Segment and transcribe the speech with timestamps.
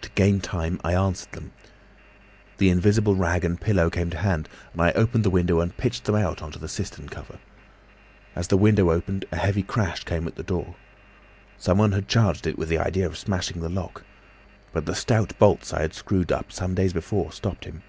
[0.00, 1.52] To gain time I answered them.
[2.56, 6.04] The invisible rag and pillow came to hand and I opened the window and pitched
[6.04, 7.38] them out on to the cistern cover.
[8.34, 10.76] As the window opened, a heavy crash came at the door.
[11.58, 14.04] Someone had charged it with the idea of smashing the lock.
[14.72, 17.82] But the stout bolts I had screwed up some days before stopped him.